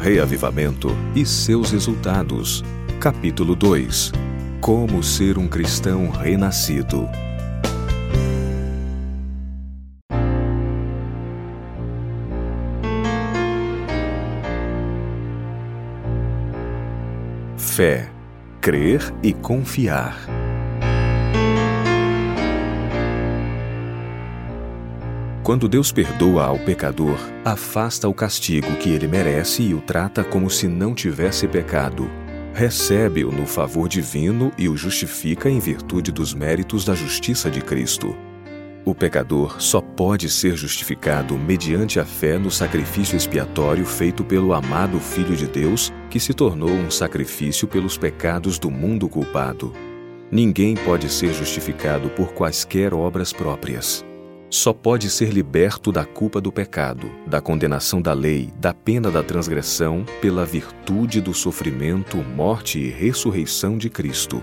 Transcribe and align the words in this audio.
Reavivamento 0.00 0.88
e 1.14 1.26
seus 1.26 1.72
resultados. 1.72 2.64
Capítulo 2.98 3.54
2 3.54 4.12
Como 4.58 5.02
ser 5.02 5.36
um 5.36 5.46
cristão 5.46 6.08
renascido. 6.08 7.06
Fé, 17.58 18.10
crer 18.62 19.02
e 19.22 19.34
confiar. 19.34 20.39
Quando 25.50 25.68
Deus 25.68 25.90
perdoa 25.90 26.44
ao 26.44 26.60
pecador, 26.60 27.18
afasta 27.44 28.08
o 28.08 28.14
castigo 28.14 28.76
que 28.76 28.88
ele 28.90 29.08
merece 29.08 29.64
e 29.64 29.74
o 29.74 29.80
trata 29.80 30.22
como 30.22 30.48
se 30.48 30.68
não 30.68 30.94
tivesse 30.94 31.48
pecado. 31.48 32.08
Recebe-o 32.54 33.32
no 33.32 33.44
favor 33.44 33.88
divino 33.88 34.52
e 34.56 34.68
o 34.68 34.76
justifica 34.76 35.50
em 35.50 35.58
virtude 35.58 36.12
dos 36.12 36.32
méritos 36.32 36.84
da 36.84 36.94
justiça 36.94 37.50
de 37.50 37.60
Cristo. 37.60 38.16
O 38.84 38.94
pecador 38.94 39.60
só 39.60 39.80
pode 39.80 40.30
ser 40.30 40.54
justificado 40.54 41.36
mediante 41.36 41.98
a 41.98 42.04
fé 42.04 42.38
no 42.38 42.48
sacrifício 42.48 43.16
expiatório 43.16 43.84
feito 43.84 44.22
pelo 44.22 44.54
amado 44.54 45.00
Filho 45.00 45.34
de 45.34 45.48
Deus, 45.48 45.92
que 46.08 46.20
se 46.20 46.32
tornou 46.32 46.70
um 46.70 46.92
sacrifício 46.92 47.66
pelos 47.66 47.98
pecados 47.98 48.56
do 48.56 48.70
mundo 48.70 49.08
culpado. 49.08 49.72
Ninguém 50.30 50.76
pode 50.76 51.08
ser 51.08 51.34
justificado 51.34 52.08
por 52.10 52.34
quaisquer 52.34 52.94
obras 52.94 53.32
próprias 53.32 54.08
só 54.50 54.72
pode 54.72 55.08
ser 55.08 55.30
liberto 55.30 55.92
da 55.92 56.04
culpa 56.04 56.40
do 56.40 56.50
pecado, 56.50 57.10
da 57.24 57.40
condenação 57.40 58.02
da 58.02 58.12
lei, 58.12 58.52
da 58.58 58.74
pena 58.74 59.08
da 59.08 59.22
transgressão, 59.22 60.04
pela 60.20 60.44
virtude 60.44 61.20
do 61.20 61.32
sofrimento, 61.32 62.16
morte 62.16 62.80
e 62.80 62.90
ressurreição 62.90 63.78
de 63.78 63.88
Cristo. 63.88 64.42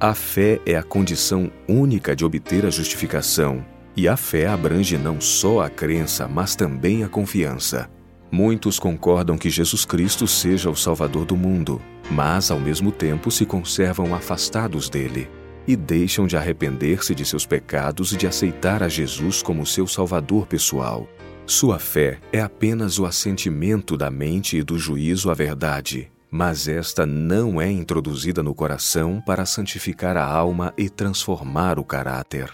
A 0.00 0.14
fé 0.14 0.58
é 0.64 0.74
a 0.74 0.82
condição 0.82 1.52
única 1.68 2.16
de 2.16 2.24
obter 2.24 2.64
a 2.64 2.70
justificação, 2.70 3.64
e 3.94 4.08
a 4.08 4.16
fé 4.16 4.46
abrange 4.46 4.96
não 4.96 5.20
só 5.20 5.60
a 5.60 5.68
crença, 5.68 6.26
mas 6.26 6.56
também 6.56 7.04
a 7.04 7.08
confiança. 7.08 7.90
Muitos 8.30 8.78
concordam 8.78 9.38
que 9.38 9.50
Jesus 9.50 9.84
Cristo 9.84 10.26
seja 10.26 10.70
o 10.70 10.76
Salvador 10.76 11.26
do 11.26 11.36
mundo, 11.36 11.80
mas 12.10 12.50
ao 12.50 12.58
mesmo 12.58 12.90
tempo 12.90 13.30
se 13.30 13.44
conservam 13.46 14.14
afastados 14.14 14.88
dele 14.88 15.28
e 15.66 15.74
deixam 15.74 16.26
de 16.26 16.36
arrepender-se 16.36 17.14
de 17.14 17.24
seus 17.24 17.44
pecados 17.44 18.12
e 18.12 18.16
de 18.16 18.26
aceitar 18.26 18.82
a 18.82 18.88
Jesus 18.88 19.42
como 19.42 19.66
seu 19.66 19.86
Salvador 19.86 20.46
pessoal. 20.46 21.08
Sua 21.46 21.78
fé 21.78 22.18
é 22.32 22.40
apenas 22.40 22.98
o 22.98 23.06
assentimento 23.06 23.96
da 23.96 24.10
mente 24.10 24.56
e 24.56 24.62
do 24.62 24.78
juízo 24.78 25.30
à 25.30 25.34
verdade, 25.34 26.10
mas 26.30 26.66
esta 26.66 27.06
não 27.06 27.60
é 27.60 27.70
introduzida 27.70 28.42
no 28.42 28.54
coração 28.54 29.22
para 29.24 29.46
santificar 29.46 30.16
a 30.16 30.24
alma 30.24 30.74
e 30.76 30.88
transformar 30.88 31.78
o 31.78 31.84
caráter. 31.84 32.50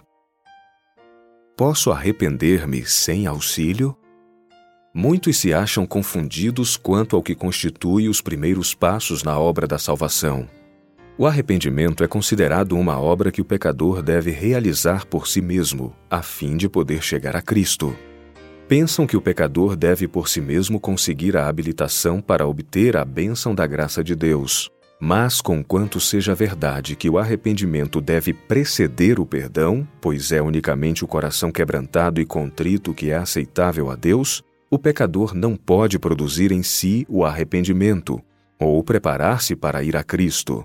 Posso 1.57 1.91
arrepender-me 1.91 2.85
sem 2.85 3.27
auxílio? 3.27 3.97
Muitos 4.95 5.39
se 5.39 5.55
acham 5.55 5.87
confundidos 5.87 6.77
quanto 6.77 7.17
ao 7.17 7.23
que 7.23 7.35
constitui 7.35 8.09
os 8.09 8.21
primeiros 8.21 8.75
passos 8.75 9.23
na 9.23 9.39
obra 9.39 9.67
da 9.67 9.79
salvação. 9.79 10.47
O 11.19 11.27
arrependimento 11.27 12.03
é 12.03 12.09
considerado 12.09 12.73
uma 12.73 12.99
obra 12.99 13.31
que 13.31 13.41
o 13.41 13.45
pecador 13.45 14.03
deve 14.03 14.31
realizar 14.31 15.07
por 15.07 15.29
si 15.29 15.43
mesmo, 15.43 15.95
a 16.11 16.23
fim 16.23 16.57
de 16.57 16.69
poder 16.69 17.03
chegar 17.03 17.37
a 17.37 17.43
Cristo. 17.43 17.95
Pensam 18.67 19.07
que 19.07 19.17
o 19.17 19.21
pecador 19.21 19.77
deve 19.77 20.09
por 20.09 20.27
si 20.27 20.41
mesmo 20.41 20.81
conseguir 20.81 21.37
a 21.37 21.47
habilitação 21.47 22.23
para 22.23 22.47
obter 22.47 22.97
a 22.97 23.05
bênção 23.05 23.55
da 23.55 23.67
graça 23.67 24.03
de 24.03 24.15
Deus. 24.15 24.71
Mas, 24.99 25.43
conquanto 25.43 26.01
seja 26.01 26.35
verdade 26.35 26.97
que 26.97 27.11
o 27.11 27.19
arrependimento 27.19 28.01
deve 28.01 28.33
preceder 28.33 29.21
o 29.21 29.27
perdão, 29.27 29.87
pois 30.01 30.33
é 30.33 30.41
unicamente 30.41 31.05
o 31.05 31.09
coração 31.09 31.53
quebrantado 31.53 32.21
e 32.21 32.25
contrito 32.25 32.95
que 32.95 33.11
é 33.11 33.17
aceitável 33.17 33.91
a 33.91 33.97
Deus, 33.97 34.43
o 34.71 34.79
pecador 34.79 35.35
não 35.35 35.57
pode 35.57 35.99
produzir 35.99 36.53
em 36.53 36.63
si 36.63 37.05
o 37.09 37.25
arrependimento, 37.25 38.19
ou 38.59 38.83
preparar-se 38.83 39.55
para 39.55 39.83
ir 39.83 39.97
a 39.97 40.03
Cristo. 40.03 40.65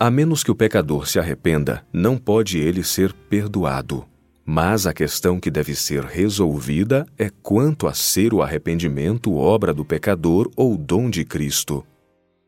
A 0.00 0.12
menos 0.12 0.44
que 0.44 0.50
o 0.52 0.54
pecador 0.54 1.08
se 1.08 1.18
arrependa, 1.18 1.84
não 1.92 2.16
pode 2.16 2.56
ele 2.56 2.84
ser 2.84 3.12
perdoado. 3.12 4.06
Mas 4.46 4.86
a 4.86 4.94
questão 4.94 5.40
que 5.40 5.50
deve 5.50 5.74
ser 5.74 6.04
resolvida 6.04 7.04
é 7.18 7.28
quanto 7.42 7.88
a 7.88 7.92
ser 7.92 8.32
o 8.32 8.40
arrependimento 8.40 9.34
obra 9.34 9.74
do 9.74 9.84
pecador 9.84 10.48
ou 10.54 10.76
dom 10.76 11.10
de 11.10 11.24
Cristo. 11.24 11.84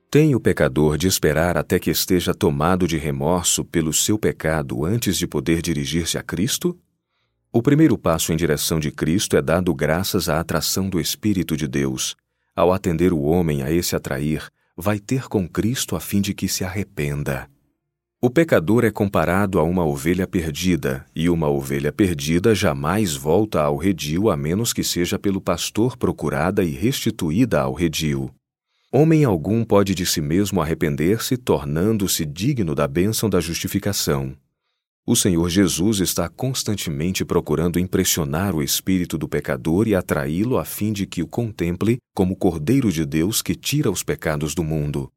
Tem 0.08 0.32
o 0.32 0.40
pecador 0.40 0.96
de 0.96 1.08
esperar 1.08 1.56
até 1.56 1.80
que 1.80 1.90
esteja 1.90 2.32
tomado 2.32 2.86
de 2.86 2.96
remorso 2.96 3.64
pelo 3.64 3.92
seu 3.92 4.16
pecado 4.16 4.84
antes 4.84 5.18
de 5.18 5.26
poder 5.26 5.60
dirigir-se 5.60 6.16
a 6.16 6.22
Cristo? 6.22 6.78
O 7.52 7.60
primeiro 7.60 7.98
passo 7.98 8.32
em 8.32 8.36
direção 8.36 8.78
de 8.78 8.92
Cristo 8.92 9.36
é 9.36 9.42
dado 9.42 9.74
graças 9.74 10.28
à 10.28 10.38
atração 10.38 10.88
do 10.88 11.00
Espírito 11.00 11.56
de 11.56 11.66
Deus. 11.66 12.14
Ao 12.54 12.72
atender 12.72 13.12
o 13.12 13.22
homem 13.22 13.64
a 13.64 13.72
esse 13.72 13.96
atrair, 13.96 14.48
vai 14.80 14.98
ter 14.98 15.28
com 15.28 15.46
Cristo 15.46 15.94
a 15.94 16.00
fim 16.00 16.20
de 16.20 16.32
que 16.32 16.48
se 16.48 16.64
arrependa. 16.64 17.48
O 18.22 18.28
pecador 18.28 18.84
é 18.84 18.90
comparado 18.90 19.58
a 19.58 19.62
uma 19.62 19.84
ovelha 19.84 20.26
perdida, 20.26 21.06
e 21.14 21.30
uma 21.30 21.48
ovelha 21.48 21.90
perdida 21.90 22.54
jamais 22.54 23.14
volta 23.14 23.62
ao 23.62 23.76
redil 23.76 24.30
a 24.30 24.36
menos 24.36 24.72
que 24.72 24.84
seja 24.84 25.18
pelo 25.18 25.40
pastor 25.40 25.96
procurada 25.96 26.62
e 26.62 26.70
restituída 26.70 27.60
ao 27.60 27.72
redil. 27.72 28.30
Homem 28.92 29.24
algum 29.24 29.64
pode 29.64 29.94
de 29.94 30.04
si 30.04 30.20
mesmo 30.20 30.60
arrepender-se, 30.60 31.36
tornando-se 31.36 32.26
digno 32.26 32.74
da 32.74 32.88
bênção 32.88 33.30
da 33.30 33.40
justificação. 33.40 34.34
O 35.06 35.16
Senhor 35.16 35.48
Jesus 35.48 35.98
está 35.98 36.28
constantemente 36.28 37.24
procurando 37.24 37.78
impressionar 37.78 38.54
o 38.54 38.62
espírito 38.62 39.16
do 39.16 39.28
pecador 39.28 39.88
e 39.88 39.94
atraí-lo 39.94 40.58
a 40.58 40.64
fim 40.64 40.92
de 40.92 41.06
que 41.06 41.22
o 41.22 41.26
contemple 41.26 41.98
como 42.14 42.36
Cordeiro 42.36 42.92
de 42.92 43.04
Deus 43.06 43.40
que 43.40 43.54
tira 43.54 43.90
os 43.90 44.02
pecados 44.02 44.54
do 44.54 44.62
mundo. 44.62 45.10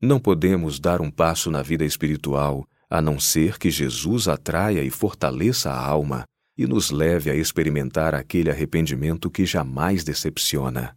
Não 0.00 0.20
podemos 0.20 0.78
dar 0.78 1.00
um 1.00 1.10
passo 1.10 1.50
na 1.50 1.62
vida 1.62 1.84
espiritual 1.84 2.64
a 2.88 3.02
não 3.02 3.18
ser 3.18 3.58
que 3.58 3.70
Jesus 3.70 4.28
atraia 4.28 4.84
e 4.84 4.90
fortaleça 4.90 5.70
a 5.70 5.84
alma 5.84 6.24
e 6.56 6.66
nos 6.66 6.90
leve 6.90 7.28
a 7.30 7.34
experimentar 7.34 8.14
aquele 8.14 8.50
arrependimento 8.50 9.28
que 9.28 9.44
jamais 9.44 10.04
decepciona. 10.04 10.96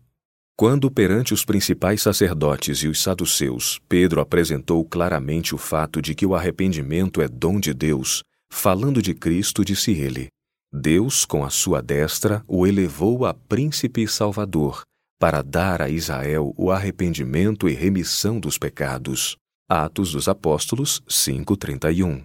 Quando, 0.59 0.89
perante 0.89 1.35
os 1.35 1.45
principais 1.45 2.01
sacerdotes 2.01 2.79
e 2.79 2.87
os 2.87 2.99
saduceus, 2.99 3.79
Pedro 3.87 4.19
apresentou 4.19 4.83
claramente 4.83 5.53
o 5.53 5.57
fato 5.57 6.01
de 6.01 6.15
que 6.15 6.25
o 6.25 6.33
arrependimento 6.33 7.21
é 7.21 7.27
dom 7.27 7.59
de 7.59 7.75
Deus, 7.75 8.23
falando 8.51 8.99
de 8.99 9.13
Cristo, 9.13 9.63
disse 9.63 9.91
ele: 9.91 10.29
Deus, 10.73 11.25
com 11.25 11.45
a 11.45 11.51
sua 11.51 11.79
destra, 11.79 12.43
o 12.47 12.65
elevou 12.65 13.23
a 13.27 13.35
príncipe 13.35 14.01
e 14.01 14.07
salvador, 14.07 14.81
para 15.19 15.43
dar 15.43 15.79
a 15.79 15.89
Israel 15.89 16.51
o 16.57 16.71
arrependimento 16.71 17.69
e 17.69 17.73
remissão 17.73 18.39
dos 18.39 18.57
pecados. 18.57 19.37
Atos 19.69 20.13
dos 20.13 20.27
Apóstolos 20.27 21.03
5:31. 21.07 22.23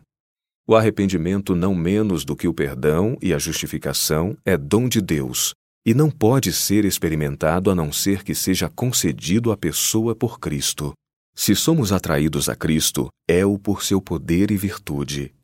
O 0.67 0.75
arrependimento, 0.75 1.55
não 1.55 1.75
menos 1.75 2.25
do 2.25 2.35
que 2.35 2.49
o 2.49 2.55
perdão 2.55 3.15
e 3.21 3.35
a 3.35 3.39
justificação, 3.39 4.35
é 4.43 4.57
dom 4.57 4.89
de 4.89 5.03
Deus 5.03 5.53
e 5.85 5.95
não 5.95 6.11
pode 6.11 6.53
ser 6.53 6.85
experimentado 6.85 7.71
a 7.71 7.75
não 7.75 7.93
ser 7.93 8.23
que 8.23 8.35
seja 8.35 8.69
concedido 8.69 9.51
à 9.51 9.57
pessoa 9.57 10.15
por 10.15 10.39
Cristo. 10.39 10.93
Se 11.35 11.57
somos 11.57 11.93
atraídos 11.93 12.49
a 12.49 12.55
Cristo, 12.55 13.09
é-o 13.27 13.59
por 13.59 13.83
seu 13.83 14.01
poder 14.01 14.51
e 14.51 14.57
virtude. 14.57 15.35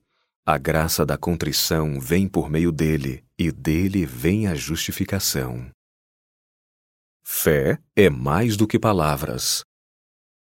A 0.46 0.56
graça 0.56 1.04
da 1.04 1.18
contrição 1.18 2.00
vem 2.00 2.28
por 2.28 2.48
meio 2.48 2.70
dele, 2.70 3.24
e 3.38 3.50
dele 3.50 4.06
vem 4.06 4.46
a 4.46 4.54
justificação. 4.54 5.70
Fé 7.22 7.78
é 7.94 8.08
mais 8.08 8.56
do 8.56 8.66
que 8.66 8.78
palavras. 8.78 9.62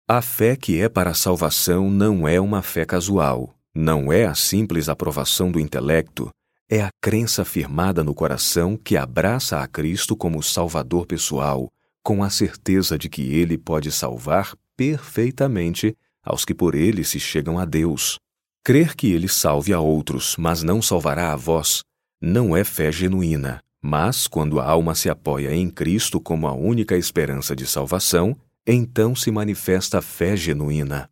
A 0.09 0.21
fé 0.21 0.57
que 0.57 0.81
é 0.81 0.89
para 0.89 1.11
a 1.11 1.15
salvação 1.15 1.91
não 1.91 2.27
é 2.27 2.41
uma 2.41 2.63
fé 2.63 2.85
casual, 2.85 3.55
não 3.75 4.13
é 4.13 4.27
a 4.27 4.35
simples 4.35 4.89
aprovação 4.89 5.51
do 5.51 5.61
intelecto, 5.61 6.31
é 6.69 6.81
a 6.81 6.91
crença 7.01 7.45
firmada 7.45 8.03
no 8.03 8.15
coração 8.15 8.77
que 8.77 8.97
abraça 8.97 9.61
a 9.61 9.67
Cristo 9.67 10.17
como 10.17 10.43
Salvador 10.43 11.07
pessoal, 11.07 11.71
com 12.03 12.23
a 12.23 12.31
certeza 12.31 12.99
de 12.99 13.09
que 13.09 13.23
Ele 13.35 13.59
pode 13.59 13.93
salvar 13.93 14.55
perfeitamente 14.77 15.97
aos 16.23 16.45
que 16.45 16.55
por 16.55 16.75
Ele 16.75 17.05
se 17.05 17.21
chegam 17.21 17.59
a 17.59 17.65
Deus. 17.65 18.19
Crer 18.65 18.95
que 18.95 19.13
Ele 19.13 19.29
salve 19.29 19.73
a 19.73 19.81
outros, 19.81 20.37
mas 20.39 20.63
não 20.63 20.81
salvará 20.81 21.33
a 21.33 21.37
vós, 21.37 21.83
não 22.21 22.57
é 22.57 22.65
fé 22.65 22.91
genuína, 22.91 23.63
mas 23.83 24.27
quando 24.27 24.59
a 24.59 24.65
alma 24.65 24.95
se 24.95 25.11
apoia 25.11 25.55
em 25.55 25.69
Cristo 25.69 26.19
como 26.19 26.47
a 26.47 26.53
única 26.53 26.97
esperança 26.97 27.55
de 27.55 27.67
salvação, 27.67 28.35
então 28.67 29.15
se 29.15 29.31
manifesta 29.31 29.99
a 29.99 30.03
fé 30.03 30.35
genuína. 30.35 31.11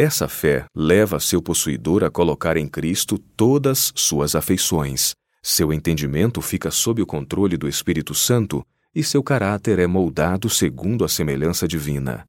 Essa 0.00 0.28
fé 0.28 0.64
leva 0.72 1.18
seu 1.18 1.42
possuidor 1.42 2.04
a 2.04 2.10
colocar 2.10 2.56
em 2.56 2.68
Cristo 2.68 3.18
todas 3.18 3.92
suas 3.96 4.36
afeições. 4.36 5.16
Seu 5.42 5.72
entendimento 5.72 6.40
fica 6.40 6.70
sob 6.70 7.02
o 7.02 7.06
controle 7.06 7.56
do 7.56 7.66
Espírito 7.66 8.14
Santo 8.14 8.64
e 8.94 9.02
seu 9.02 9.24
caráter 9.24 9.80
é 9.80 9.88
moldado 9.88 10.48
segundo 10.48 11.04
a 11.04 11.08
semelhança 11.08 11.66
divina. 11.66 12.24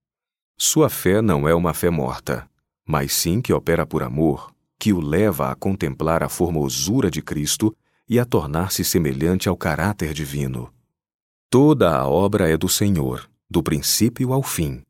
Sua 0.57 0.89
fé 0.89 1.21
não 1.21 1.47
é 1.47 1.53
uma 1.53 1.71
fé 1.71 1.91
morta, 1.91 2.49
mas 2.87 3.13
sim 3.13 3.39
que 3.39 3.53
opera 3.53 3.85
por 3.85 4.01
amor, 4.01 4.51
que 4.79 4.91
o 4.91 4.99
leva 4.99 5.51
a 5.51 5.55
contemplar 5.55 6.23
a 6.23 6.29
formosura 6.29 7.11
de 7.11 7.21
Cristo 7.21 7.71
e 8.09 8.17
a 8.17 8.25
tornar-se 8.25 8.83
semelhante 8.83 9.47
ao 9.47 9.55
caráter 9.55 10.11
divino. 10.11 10.73
Toda 11.51 11.95
a 11.95 12.07
obra 12.07 12.49
é 12.49 12.57
do 12.57 12.67
Senhor, 12.67 13.29
do 13.47 13.61
princípio 13.61 14.33
ao 14.33 14.41
fim. 14.41 14.81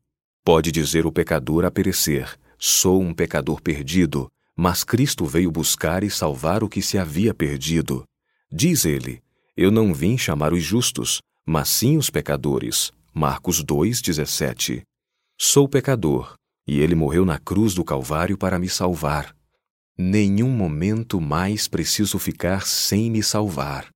Pode 0.42 0.72
dizer 0.72 1.04
o 1.04 1.12
pecador 1.12 1.66
a 1.66 1.70
perecer: 1.70 2.38
Sou 2.62 3.00
um 3.00 3.14
pecador 3.14 3.62
perdido, 3.62 4.30
mas 4.54 4.84
Cristo 4.84 5.24
veio 5.24 5.50
buscar 5.50 6.04
e 6.04 6.10
salvar 6.10 6.62
o 6.62 6.68
que 6.68 6.82
se 6.82 6.98
havia 6.98 7.32
perdido. 7.32 8.04
Diz 8.52 8.84
ele: 8.84 9.22
Eu 9.56 9.70
não 9.70 9.94
vim 9.94 10.18
chamar 10.18 10.52
os 10.52 10.62
justos, 10.62 11.22
mas 11.46 11.70
sim 11.70 11.96
os 11.96 12.10
pecadores. 12.10 12.92
Marcos 13.14 13.64
2:17. 13.64 14.82
Sou 15.38 15.66
pecador, 15.66 16.34
e 16.66 16.80
ele 16.80 16.94
morreu 16.94 17.24
na 17.24 17.38
cruz 17.38 17.72
do 17.72 17.82
Calvário 17.82 18.36
para 18.36 18.58
me 18.58 18.68
salvar. 18.68 19.34
Nenhum 19.96 20.50
momento 20.50 21.18
mais 21.18 21.66
preciso 21.66 22.18
ficar 22.18 22.66
sem 22.66 23.10
me 23.10 23.22
salvar. 23.22 23.88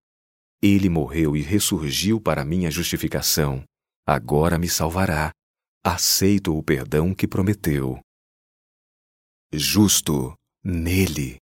Ele 0.63 0.89
morreu 0.89 1.37
e 1.37 1.43
ressurgiu 1.43 2.19
para 2.19 2.47
minha 2.47 2.71
justificação. 2.71 3.63
Agora 4.07 4.57
me 4.57 4.71
salvará. 4.71 5.33
Aceito 5.85 6.57
o 6.57 6.63
perdão 6.63 7.15
que 7.15 7.29
prometeu. 7.29 8.01
Justo, 9.57 10.35
nele. 10.65 11.37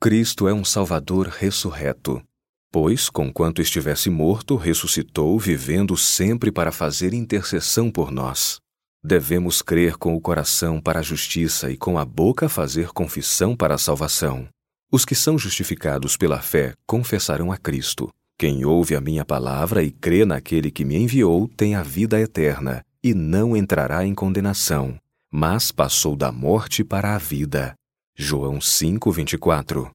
Cristo 0.00 0.46
é 0.46 0.54
um 0.54 0.64
Salvador 0.64 1.26
ressurreto, 1.26 2.22
pois, 2.70 3.10
conquanto 3.10 3.60
estivesse 3.60 4.08
morto, 4.08 4.54
ressuscitou, 4.54 5.36
vivendo 5.36 5.96
sempre 5.96 6.52
para 6.52 6.70
fazer 6.70 7.12
intercessão 7.12 7.90
por 7.90 8.12
nós. 8.12 8.60
Devemos 9.02 9.62
crer 9.62 9.96
com 9.96 10.14
o 10.14 10.20
coração 10.20 10.80
para 10.80 11.00
a 11.00 11.02
justiça 11.02 11.72
e 11.72 11.76
com 11.76 11.98
a 11.98 12.04
boca 12.04 12.48
fazer 12.48 12.90
confissão 12.90 13.56
para 13.56 13.74
a 13.74 13.78
salvação. 13.78 14.48
Os 14.92 15.04
que 15.04 15.16
são 15.16 15.36
justificados 15.36 16.16
pela 16.16 16.40
fé 16.40 16.74
confessarão 16.86 17.50
a 17.50 17.56
Cristo. 17.56 18.08
Quem 18.38 18.64
ouve 18.64 18.94
a 18.94 19.00
minha 19.00 19.24
palavra 19.24 19.82
e 19.82 19.90
crê 19.90 20.24
naquele 20.24 20.70
que 20.70 20.84
me 20.84 20.96
enviou 20.96 21.48
tem 21.48 21.74
a 21.74 21.82
vida 21.82 22.20
eterna 22.20 22.84
e 23.02 23.12
não 23.12 23.56
entrará 23.56 24.06
em 24.06 24.14
condenação, 24.14 24.96
mas 25.30 25.70
passou 25.70 26.16
da 26.16 26.32
morte 26.32 26.82
para 26.82 27.14
a 27.14 27.18
vida. 27.18 27.74
João 28.16 28.60
5:24. 28.60 29.90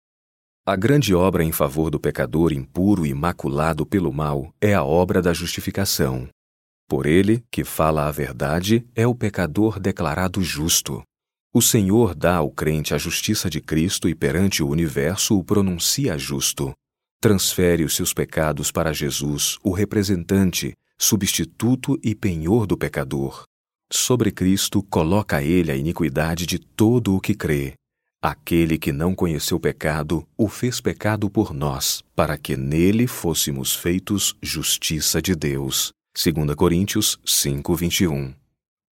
A 0.65 0.75
grande 0.75 1.13
obra 1.13 1.44
em 1.44 1.51
favor 1.51 1.89
do 1.89 2.00
pecador 2.00 2.53
impuro 2.53 3.06
e 3.06 3.13
maculado 3.13 3.85
pelo 3.85 4.13
mal 4.13 4.53
é 4.62 4.74
a 4.74 4.83
obra 4.83 5.21
da 5.21 5.33
justificação. 5.33 6.30
Por 6.88 7.06
ele, 7.06 7.44
que 7.51 7.63
fala 7.63 8.07
a 8.07 8.12
verdade, 8.12 8.85
é 8.95 9.06
o 9.06 9.15
pecador 9.15 9.80
declarado 9.80 10.41
justo. 10.41 11.03
O 11.53 11.62
Senhor 11.62 12.15
dá 12.15 12.38
ao 12.38 12.50
crente 12.50 12.94
a 12.94 12.97
justiça 12.97 13.50
de 13.50 13.59
Cristo 13.59 14.07
e 14.07 14.15
perante 14.15 14.63
o 14.63 14.69
universo 14.69 15.38
o 15.38 15.44
pronuncia 15.44 16.18
justo. 16.18 16.74
Transfere 17.21 17.83
os 17.83 17.95
seus 17.95 18.13
pecados 18.13 18.71
para 18.71 18.94
Jesus, 18.94 19.57
o 19.63 19.71
representante, 19.71 20.74
substituto 20.97 22.00
e 22.03 22.15
penhor 22.15 22.65
do 22.65 22.77
pecador. 22.77 23.44
Sobre 23.95 24.31
Cristo 24.31 24.81
coloca 24.81 25.44
ele 25.44 25.72
a 25.72 25.75
iniquidade 25.75 26.48
de 26.48 26.57
todo 26.57 27.16
o 27.16 27.22
que 27.22 27.36
crê. 27.36 27.75
Aquele 28.19 28.75
que 28.80 28.92
não 28.92 29.13
conheceu 29.13 29.60
pecado, 29.60 30.28
o 30.36 30.48
fez 30.48 30.81
pecado 30.81 31.30
por 31.30 31.54
nós, 31.54 32.01
para 32.16 32.36
que 32.36 32.57
nele 32.57 33.06
fôssemos 33.06 33.75
feitos 33.75 34.36
justiça 34.42 35.22
de 35.22 35.36
Deus. 35.36 35.92
2 36.18 36.56
Coríntios 36.56 37.19
5:21. 37.24 38.34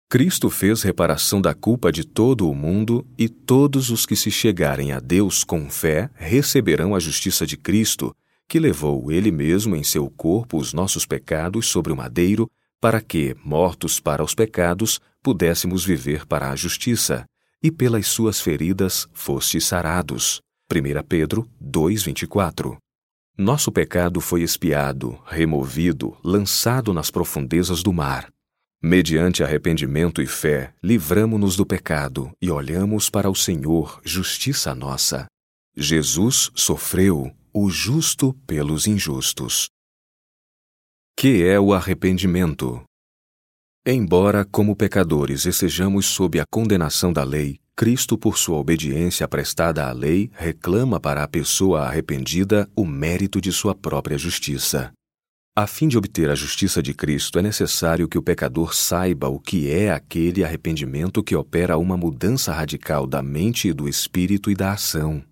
Cristo 0.09 0.49
fez 0.49 0.81
reparação 0.81 1.39
da 1.39 1.53
culpa 1.53 1.91
de 1.91 2.03
todo 2.03 2.49
o 2.49 2.55
mundo 2.55 3.05
e 3.19 3.29
todos 3.29 3.91
os 3.91 4.03
que 4.03 4.15
se 4.15 4.31
chegarem 4.31 4.93
a 4.93 4.99
Deus 4.99 5.43
com 5.43 5.69
fé 5.69 6.09
receberão 6.15 6.95
a 6.95 6.99
justiça 6.99 7.45
de 7.45 7.55
Cristo, 7.55 8.15
que 8.49 8.59
levou 8.59 9.11
ele 9.11 9.29
mesmo 9.29 9.75
em 9.75 9.83
seu 9.83 10.09
corpo 10.09 10.57
os 10.57 10.73
nossos 10.73 11.05
pecados 11.05 11.67
sobre 11.67 11.93
o 11.93 11.95
madeiro, 11.95 12.49
para 12.79 13.01
que, 13.01 13.35
mortos 13.43 13.99
para 13.99 14.23
os 14.23 14.35
pecados, 14.35 14.99
pudéssemos 15.21 15.83
viver 15.83 16.25
para 16.25 16.51
a 16.51 16.55
justiça, 16.55 17.25
e 17.61 17.71
pelas 17.71 18.07
suas 18.07 18.39
feridas 18.39 19.07
fostes 19.13 19.65
sarados. 19.65 20.41
1 20.71 21.03
Pedro 21.03 21.49
2:24. 21.59 22.77
Nosso 23.37 23.71
pecado 23.71 24.19
foi 24.19 24.41
expiado, 24.41 25.19
removido, 25.25 26.17
lançado 26.23 26.93
nas 26.93 27.11
profundezas 27.11 27.83
do 27.83 27.93
mar. 27.93 28.29
Mediante 28.81 29.43
arrependimento 29.43 30.21
e 30.21 30.27
fé, 30.27 30.73
livramo-nos 30.83 31.55
do 31.55 31.65
pecado 31.65 32.31
e 32.41 32.51
olhamos 32.51 33.09
para 33.09 33.29
o 33.29 33.35
Senhor, 33.35 33.99
justiça 34.03 34.75
nossa. 34.75 35.25
Jesus 35.75 36.51
sofreu, 36.55 37.31
o 37.53 37.69
justo 37.69 38.33
pelos 38.45 38.85
injustos. 38.87 39.69
Que 41.19 41.43
é 41.43 41.59
o 41.59 41.73
arrependimento? 41.73 42.83
Embora, 43.83 44.45
como 44.45 44.75
pecadores, 44.75 45.47
estejamos 45.47 46.05
sob 46.05 46.39
a 46.39 46.43
condenação 46.47 47.11
da 47.11 47.23
lei, 47.23 47.57
Cristo, 47.75 48.19
por 48.19 48.37
sua 48.37 48.57
obediência 48.57 49.27
prestada 49.27 49.87
à 49.87 49.91
lei, 49.91 50.29
reclama 50.31 50.99
para 50.99 51.23
a 51.23 51.27
pessoa 51.27 51.87
arrependida 51.87 52.69
o 52.75 52.85
mérito 52.85 53.41
de 53.41 53.51
sua 53.51 53.73
própria 53.73 54.15
justiça. 54.15 54.91
A 55.55 55.65
fim 55.65 55.87
de 55.87 55.97
obter 55.97 56.29
a 56.29 56.35
justiça 56.35 56.83
de 56.83 56.93
Cristo, 56.93 57.39
é 57.39 57.41
necessário 57.41 58.07
que 58.07 58.19
o 58.19 58.21
pecador 58.21 58.75
saiba 58.75 59.27
o 59.27 59.39
que 59.39 59.71
é 59.71 59.91
aquele 59.91 60.43
arrependimento 60.43 61.23
que 61.23 61.35
opera 61.35 61.79
uma 61.79 61.97
mudança 61.97 62.53
radical 62.53 63.07
da 63.07 63.23
mente 63.23 63.69
e 63.69 63.73
do 63.73 63.89
espírito 63.89 64.51
e 64.51 64.55
da 64.55 64.73
ação. 64.73 65.23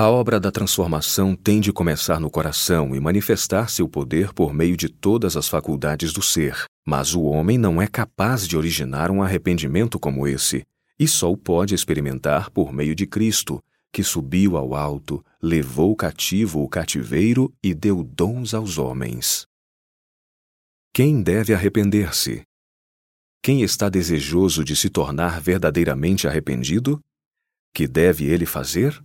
A 0.00 0.08
obra 0.08 0.38
da 0.38 0.52
transformação 0.52 1.34
tem 1.34 1.58
de 1.58 1.72
começar 1.72 2.20
no 2.20 2.30
coração 2.30 2.94
e 2.94 3.00
manifestar 3.00 3.68
seu 3.68 3.88
poder 3.88 4.32
por 4.32 4.54
meio 4.54 4.76
de 4.76 4.88
todas 4.88 5.36
as 5.36 5.48
faculdades 5.48 6.12
do 6.12 6.22
ser, 6.22 6.66
mas 6.86 7.16
o 7.16 7.22
homem 7.22 7.58
não 7.58 7.82
é 7.82 7.88
capaz 7.88 8.46
de 8.46 8.56
originar 8.56 9.10
um 9.10 9.20
arrependimento 9.20 9.98
como 9.98 10.28
esse, 10.28 10.64
e 10.96 11.08
só 11.08 11.32
o 11.32 11.36
pode 11.36 11.74
experimentar 11.74 12.48
por 12.48 12.72
meio 12.72 12.94
de 12.94 13.08
Cristo, 13.08 13.60
que 13.92 14.04
subiu 14.04 14.56
ao 14.56 14.72
alto, 14.72 15.20
levou 15.42 15.96
cativo 15.96 16.62
o 16.62 16.68
cativeiro 16.68 17.52
e 17.60 17.74
deu 17.74 18.04
dons 18.04 18.54
aos 18.54 18.78
homens. 18.78 19.48
Quem 20.94 21.20
deve 21.20 21.52
arrepender-se? 21.52 22.44
Quem 23.42 23.62
está 23.62 23.88
desejoso 23.88 24.62
de 24.62 24.76
se 24.76 24.88
tornar 24.88 25.40
verdadeiramente 25.40 26.28
arrependido? 26.28 27.02
Que 27.74 27.88
deve 27.88 28.26
ele 28.26 28.46
fazer? 28.46 29.02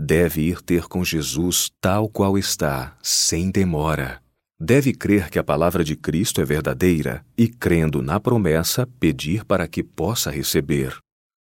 Deve 0.00 0.42
ir 0.42 0.62
ter 0.62 0.84
com 0.84 1.04
Jesus 1.04 1.72
tal 1.80 2.08
qual 2.08 2.38
está, 2.38 2.96
sem 3.02 3.50
demora. 3.50 4.22
Deve 4.56 4.92
crer 4.92 5.28
que 5.28 5.40
a 5.40 5.42
palavra 5.42 5.82
de 5.82 5.96
Cristo 5.96 6.40
é 6.40 6.44
verdadeira 6.44 7.26
e, 7.36 7.48
crendo 7.48 8.00
na 8.00 8.20
promessa, 8.20 8.86
pedir 9.00 9.44
para 9.44 9.66
que 9.66 9.82
possa 9.82 10.30
receber. 10.30 10.96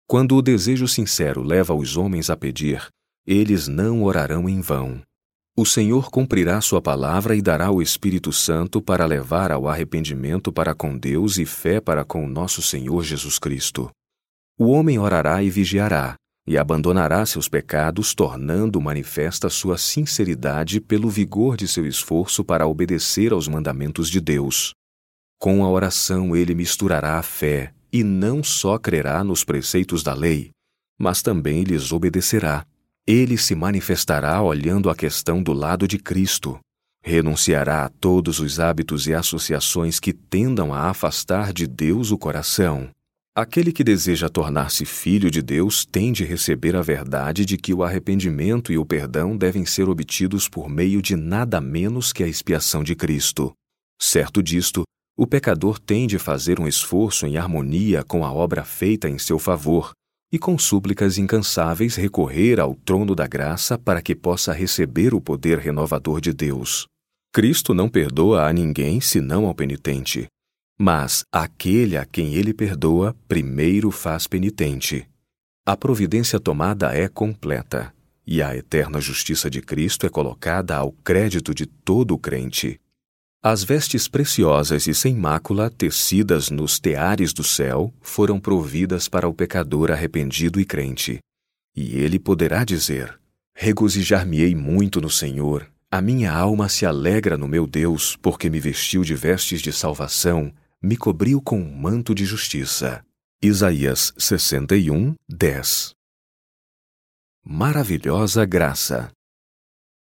Quando 0.09 0.35
o 0.35 0.41
desejo 0.41 0.89
sincero 0.89 1.43
leva 1.43 1.75
os 1.75 1.99
homens 1.99 2.31
a 2.31 2.37
pedir, 2.37 2.89
eles 3.27 3.69
não 3.69 4.03
orarão 4.03 4.49
em 4.49 4.63
vão. 4.63 5.03
O 5.55 5.67
Senhor 5.67 6.11
cumprirá 6.11 6.59
sua 6.63 6.81
palavra 6.81 7.37
e 7.37 7.43
dará 7.43 7.71
o 7.71 7.83
Espírito 7.83 8.33
Santo 8.33 8.81
para 8.81 9.05
levar 9.05 9.53
ao 9.53 9.69
arrependimento 9.69 10.51
para 10.51 10.75
com 10.75 10.97
Deus 10.97 11.37
e 11.37 11.45
fé 11.45 11.79
para 11.79 12.07
com 12.07 12.27
nosso 12.27 12.63
Senhor 12.63 13.05
Jesus 13.05 13.39
Cristo. 13.39 13.91
O 14.59 14.69
homem 14.69 14.99
orará 14.99 15.43
e 15.43 15.51
vigiará, 15.51 16.17
e 16.47 16.57
abandonará 16.57 17.27
seus 17.27 17.49
pecados, 17.49 18.15
tornando 18.15 18.81
manifesta 18.81 19.51
sua 19.51 19.77
sinceridade 19.77 20.81
pelo 20.81 21.11
vigor 21.11 21.57
de 21.57 21.67
seu 21.67 21.85
esforço 21.85 22.45
para 22.45 22.67
obedecer 22.67 23.33
aos 23.33 23.49
mandamentos 23.49 24.09
de 24.09 24.21
Deus. 24.21 24.73
Com 25.39 25.65
a 25.65 25.69
oração 25.69 26.37
ele 26.37 26.55
misturará 26.55 27.19
a 27.19 27.23
fé, 27.23 27.75
e 27.93 28.05
não 28.05 28.45
só 28.45 28.79
crerá 28.79 29.25
nos 29.25 29.43
preceitos 29.43 30.03
da 30.03 30.15
lei, 30.15 30.51
mas 30.99 31.21
também 31.21 31.65
lhes 31.65 31.93
obedecerá. 31.93 32.65
Ele 33.07 33.37
se 33.37 33.55
manifestará 33.55 34.41
olhando 34.43 34.91
a 34.91 34.95
questão 34.95 35.43
do 35.43 35.53
lado 35.53 35.87
de 35.87 35.99
Cristo. 35.99 36.59
Renunciará 37.03 37.85
a 37.85 37.89
todos 37.89 38.41
os 38.41 38.59
hábitos 38.59 39.07
e 39.07 39.15
associações 39.15 40.01
que 40.01 40.13
tendam 40.13 40.75
a 40.75 40.91
afastar 40.91 41.53
de 41.53 41.67
Deus 41.67 42.11
o 42.11 42.19
coração. 42.19 42.91
Aquele 43.37 43.71
que 43.71 43.85
deseja 43.85 44.31
tornar-se 44.31 44.87
filho 44.87 45.31
de 45.31 45.43
Deus 45.43 45.85
tem 45.85 46.11
de 46.11 46.25
receber 46.25 46.75
a 46.75 46.81
verdade 46.81 47.45
de 47.45 47.59
que 47.59 47.75
o 47.75 47.83
arrependimento 47.85 48.73
e 48.73 48.79
o 48.79 48.87
perdão 48.87 49.37
devem 49.37 49.67
ser 49.67 49.91
obtidos 49.91 50.49
por 50.49 50.71
meio 50.71 51.03
de 51.03 51.17
nada 51.17 51.61
menos 51.61 52.15
que 52.15 52.25
a 52.25 52.27
expiação 52.27 52.83
de 52.83 52.95
Cristo. 52.95 53.53
Certo 54.01 54.43
disto, 54.43 54.85
o 55.19 55.27
pecador 55.27 55.79
tem 55.79 56.07
de 56.07 56.19
fazer 56.19 56.59
um 56.59 56.67
esforço 56.67 57.27
em 57.27 57.37
harmonia 57.37 58.03
com 58.03 58.25
a 58.25 58.33
obra 58.33 58.65
feita 58.65 59.07
em 59.07 59.19
seu 59.19 59.39
favor 59.39 59.91
e 60.33 60.39
com 60.39 60.59
súplicas 60.59 61.19
incansáveis 61.19 61.95
recorrer 61.95 62.59
ao 62.59 62.75
trono 62.75 63.15
da 63.15 63.27
graça 63.27 63.77
para 63.77 64.01
que 64.01 64.15
possa 64.15 64.51
receber 64.55 65.13
o 65.13 65.21
poder 65.21 65.59
renovador 65.59 66.23
de 66.23 66.33
Deus. 66.33 66.87
Cristo 67.35 67.75
não 67.75 67.91
perdoa 67.91 68.49
a 68.49 68.53
ninguém 68.55 68.99
senão 68.99 69.45
ao 69.45 69.55
penitente. 69.55 70.27
Mas 70.79 71.25
aquele 71.33 71.97
a 71.97 72.05
quem 72.05 72.35
ele 72.35 72.53
perdoa, 72.53 73.17
primeiro 73.27 73.91
faz 73.91 74.27
penitente. 74.27 75.09
A 75.65 75.77
providência 75.77 76.39
tomada 76.39 76.95
é 76.95 77.09
completa, 77.09 77.93
e 78.27 78.43
a 78.43 78.55
eterna 78.55 79.01
justiça 79.01 79.49
de 79.49 79.63
Cristo 79.63 80.05
é 80.07 80.09
colocada 80.09 80.77
ao 80.77 80.93
crédito 80.93 81.55
de 81.55 81.65
todo 81.65 82.15
o 82.15 82.19
crente. 82.19 82.79
As 83.43 83.63
vestes 83.63 84.09
preciosas 84.09 84.87
e 84.87 84.95
sem 84.95 85.15
mácula, 85.15 85.71
tecidas 85.71 86.51
nos 86.51 86.79
teares 86.79 87.33
do 87.33 87.45
céu, 87.45 87.95
foram 88.01 88.41
providas 88.41 89.09
para 89.09 89.29
o 89.29 89.33
pecador 89.33 89.91
arrependido 89.91 90.61
e 90.61 90.65
crente. 90.65 91.21
E 91.75 91.97
ele 91.97 92.19
poderá 92.19 92.65
dizer: 92.65 93.19
Regozijar-me-ei 93.55 94.55
muito 94.55 95.01
no 95.01 95.09
Senhor, 95.09 95.71
a 95.91 96.01
minha 96.01 96.33
alma 96.33 96.69
se 96.69 96.85
alegra 96.85 97.37
no 97.39 97.47
meu 97.47 97.67
Deus, 97.67 98.17
porque 98.21 98.51
me 98.51 98.59
vestiu 98.59 99.03
de 99.03 99.15
vestes 99.15 99.63
de 99.63 99.73
salvação, 99.73 100.53
me 100.83 100.97
cobriu 100.97 101.41
com 101.41 101.59
um 101.59 101.75
manto 101.75 102.15
de 102.15 102.25
justiça. 102.25 103.03
Isaías 103.43 104.13
61, 104.19 105.15
10 105.29 105.93
Maravilhosa 107.45 108.45
graça. 108.45 109.11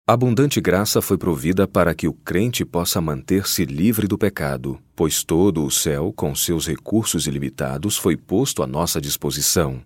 Abundante 0.06 0.60
graça 0.60 1.00
foi 1.00 1.16
provida 1.16 1.68
para 1.68 1.94
que 1.94 2.08
o 2.08 2.12
crente 2.12 2.64
possa 2.64 3.00
manter-se 3.00 3.64
livre 3.64 4.06
do 4.06 4.18
pecado, 4.18 4.82
pois 4.94 5.22
todo 5.22 5.64
o 5.64 5.70
céu, 5.70 6.12
com 6.12 6.34
seus 6.34 6.66
recursos 6.66 7.26
ilimitados, 7.26 7.96
foi 7.96 8.16
posto 8.16 8.62
à 8.62 8.66
nossa 8.66 9.00
disposição. 9.00 9.82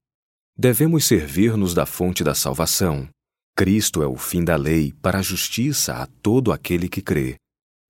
Devemos 0.56 1.04
servir-nos 1.04 1.74
da 1.74 1.84
fonte 1.84 2.24
da 2.24 2.34
salvação. 2.34 3.08
Cristo 3.56 4.02
é 4.02 4.06
o 4.06 4.16
fim 4.16 4.44
da 4.44 4.56
lei 4.56 4.92
para 5.00 5.18
a 5.18 5.22
justiça 5.22 5.94
a 5.94 6.06
todo 6.06 6.52
aquele 6.52 6.88
que 6.88 7.02
crê. 7.02 7.36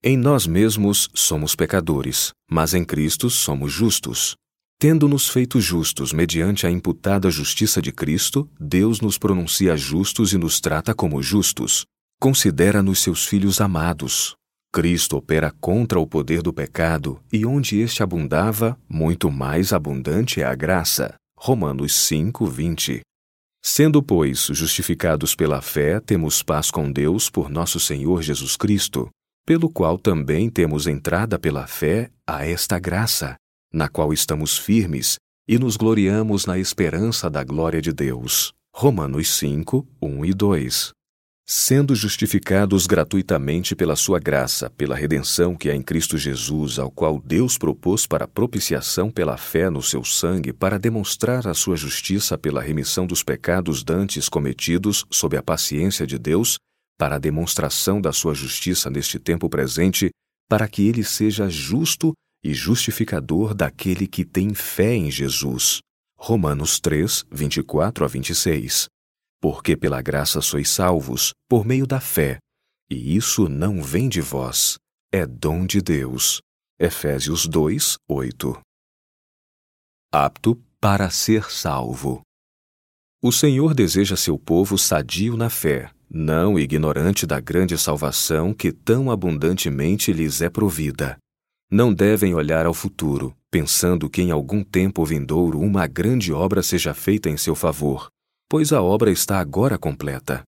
Em 0.07 0.15
nós 0.15 0.45
mesmos 0.45 1.09
somos 1.15 1.55
pecadores, 1.55 2.31
mas 2.47 2.75
em 2.75 2.85
Cristo 2.85 3.27
somos 3.27 3.73
justos. 3.73 4.35
Tendo-nos 4.79 5.27
feito 5.27 5.59
justos 5.59 6.13
mediante 6.13 6.67
a 6.67 6.69
imputada 6.69 7.31
justiça 7.31 7.81
de 7.81 7.91
Cristo, 7.91 8.47
Deus 8.59 9.01
nos 9.01 9.17
pronuncia 9.17 9.75
justos 9.75 10.31
e 10.31 10.37
nos 10.37 10.61
trata 10.61 10.93
como 10.93 11.23
justos. 11.23 11.87
Considera-nos 12.21 12.99
seus 12.99 13.25
filhos 13.25 13.59
amados. 13.59 14.35
Cristo 14.71 15.17
opera 15.17 15.51
contra 15.59 15.99
o 15.99 16.05
poder 16.05 16.43
do 16.43 16.53
pecado, 16.53 17.19
e 17.33 17.43
onde 17.43 17.79
este 17.79 18.03
abundava, 18.03 18.77
muito 18.87 19.31
mais 19.31 19.73
abundante 19.73 20.39
é 20.39 20.45
a 20.45 20.53
graça. 20.53 21.15
Romanos 21.35 21.95
5, 21.95 22.45
20. 22.45 23.01
Sendo, 23.59 24.03
pois, 24.03 24.49
justificados 24.51 25.33
pela 25.33 25.63
fé, 25.63 25.99
temos 25.99 26.43
paz 26.43 26.69
com 26.69 26.91
Deus 26.91 27.27
por 27.27 27.49
nosso 27.49 27.79
Senhor 27.79 28.21
Jesus 28.21 28.55
Cristo, 28.55 29.09
pelo 29.45 29.69
qual 29.69 29.97
também 29.97 30.49
temos 30.49 30.87
entrada 30.87 31.37
pela 31.37 31.67
fé 31.67 32.09
a 32.25 32.45
esta 32.45 32.79
graça, 32.79 33.35
na 33.71 33.87
qual 33.87 34.11
estamos 34.11 34.57
firmes 34.57 35.17
e 35.47 35.59
nos 35.59 35.77
gloriamos 35.77 36.45
na 36.45 36.57
esperança 36.57 37.29
da 37.29 37.43
glória 37.43 37.81
de 37.81 37.93
Deus. 37.93 38.51
Romanos 38.73 39.29
5, 39.37 39.87
1 40.01 40.25
e 40.25 40.33
2 40.33 40.95
sendo 41.47 41.93
justificados 41.93 42.87
gratuitamente 42.87 43.75
pela 43.75 43.95
sua 43.95 44.17
graça, 44.19 44.67
pela 44.71 44.95
redenção 44.95 45.55
que 45.55 45.69
há 45.69 45.75
em 45.75 45.81
Cristo 45.81 46.17
Jesus, 46.17 46.79
ao 46.79 46.89
qual 46.89 47.21
Deus 47.23 47.55
propôs 47.55 48.07
para 48.07 48.27
propiciação 48.27 49.11
pela 49.11 49.37
fé 49.37 49.69
no 49.69 49.81
seu 49.81 50.03
sangue, 50.03 50.51
para 50.51 50.79
demonstrar 50.79 51.47
a 51.47 51.53
sua 51.53 51.77
justiça 51.77 52.35
pela 52.35 52.63
remissão 52.63 53.05
dos 53.05 53.21
pecados 53.21 53.83
dantes 53.83 54.27
cometidos 54.27 55.05
sob 55.11 55.37
a 55.37 55.43
paciência 55.43 56.07
de 56.07 56.17
Deus, 56.17 56.57
para 56.97 57.15
a 57.15 57.19
demonstração 57.19 57.99
da 57.99 58.11
sua 58.13 58.33
justiça 58.33 58.89
neste 58.89 59.19
tempo 59.19 59.49
presente, 59.49 60.09
para 60.49 60.67
que 60.67 60.87
ele 60.87 61.03
seja 61.03 61.49
justo 61.49 62.13
e 62.43 62.53
justificador 62.53 63.53
daquele 63.53 64.07
que 64.07 64.23
tem 64.23 64.53
fé 64.53 64.95
em 64.95 65.09
Jesus. 65.09 65.79
Romanos 66.17 66.79
3, 66.79 67.25
24 67.31 68.05
a 68.05 68.07
26 68.07 68.87
porque 69.45 69.77
pela 69.77 70.01
graça 70.01 70.41
sois 70.41 70.67
salvos, 70.71 71.31
por 71.47 71.63
meio 71.63 71.85
da 71.85 71.99
fé. 71.99 72.39
E 72.89 73.15
isso 73.15 73.47
não 73.47 73.79
vem 73.79 74.09
de 74.09 74.19
vós, 74.19 74.79
é 75.13 75.23
dom 75.23 75.67
de 75.67 75.83
Deus. 75.83 76.41
Efésios 76.79 77.45
2, 77.45 77.95
8. 78.09 78.59
Apto 80.11 80.55
para 80.81 81.11
ser 81.11 81.51
salvo. 81.51 82.23
O 83.21 83.31
Senhor 83.31 83.73
deseja 83.73 84.15
seu 84.15 84.37
povo 84.37 84.77
sadio 84.77 85.35
na 85.35 85.49
fé, 85.49 85.89
não 86.09 86.59
ignorante 86.59 87.25
da 87.25 87.39
grande 87.39 87.77
salvação 87.77 88.53
que 88.53 88.71
tão 88.71 89.09
abundantemente 89.09 90.13
lhes 90.13 90.41
é 90.41 90.49
provida. 90.49 91.17
Não 91.71 91.93
devem 91.93 92.35
olhar 92.35 92.65
ao 92.65 92.73
futuro, 92.73 93.35
pensando 93.49 94.09
que 94.09 94.21
em 94.21 94.31
algum 94.31 94.63
tempo 94.63 95.03
vindouro 95.03 95.59
uma 95.59 95.87
grande 95.87 96.31
obra 96.31 96.61
seja 96.61 96.93
feita 96.93 97.29
em 97.29 97.37
seu 97.37 97.55
favor, 97.55 98.09
pois 98.47 98.71
a 98.71 98.81
obra 98.81 99.09
está 99.09 99.39
agora 99.39 99.77
completa. 99.77 100.43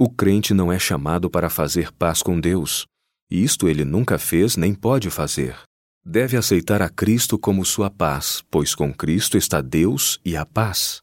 O 0.00 0.08
crente 0.08 0.54
não 0.54 0.72
é 0.72 0.78
chamado 0.78 1.28
para 1.28 1.50
fazer 1.50 1.92
paz 1.92 2.22
com 2.22 2.40
Deus. 2.40 2.86
Isto 3.30 3.68
ele 3.68 3.84
nunca 3.84 4.18
fez 4.18 4.56
nem 4.56 4.74
pode 4.74 5.10
fazer. 5.10 5.56
Deve 6.04 6.36
aceitar 6.36 6.80
a 6.80 6.88
Cristo 6.88 7.38
como 7.38 7.64
sua 7.64 7.90
paz, 7.90 8.42
pois 8.50 8.74
com 8.74 8.92
Cristo 8.92 9.36
está 9.36 9.60
Deus 9.60 10.18
e 10.24 10.36
a 10.36 10.46
paz. 10.46 11.01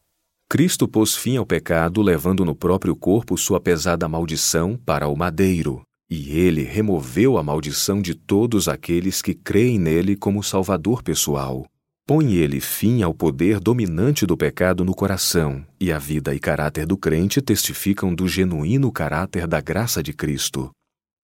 Cristo 0.51 0.87
pôs 0.87 1.15
fim 1.15 1.37
ao 1.37 1.45
pecado, 1.45 2.01
levando 2.01 2.43
no 2.43 2.55
próprio 2.55 2.95
corpo 2.95 3.37
sua 3.37 3.59
pesada 3.61 4.09
maldição 4.09 4.75
para 4.75 5.07
o 5.07 5.15
madeiro, 5.15 5.83
e 6.09 6.31
ele 6.31 6.63
removeu 6.63 7.37
a 7.37 7.43
maldição 7.43 8.01
de 8.01 8.15
todos 8.15 8.67
aqueles 8.67 9.21
que 9.21 9.35
creem 9.35 9.77
nele 9.77 10.15
como 10.15 10.41
Salvador 10.41 11.03
pessoal. 11.03 11.67
Põe 12.07 12.33
ele 12.33 12.59
fim 12.59 13.03
ao 13.03 13.13
poder 13.13 13.59
dominante 13.59 14.25
do 14.25 14.35
pecado 14.35 14.83
no 14.83 14.95
coração, 14.95 15.63
e 15.79 15.91
a 15.91 15.99
vida 15.99 16.33
e 16.33 16.39
caráter 16.39 16.87
do 16.87 16.97
crente 16.97 17.43
testificam 17.43 18.15
do 18.15 18.27
genuíno 18.27 18.91
caráter 18.91 19.45
da 19.45 19.61
graça 19.61 20.01
de 20.01 20.13
Cristo. 20.13 20.71